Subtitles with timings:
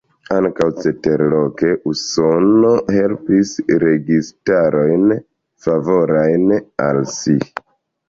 [0.35, 3.53] Ankaŭ ceterloke, Usono helpis
[3.87, 5.09] registarojn
[5.69, 7.43] favorajn al si.